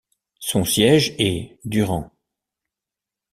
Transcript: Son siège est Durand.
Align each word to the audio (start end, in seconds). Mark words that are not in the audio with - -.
Son 0.39 0.65
siège 0.65 1.13
est 1.19 1.59
Durand. 1.63 2.09